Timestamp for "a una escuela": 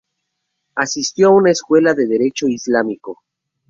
1.27-1.93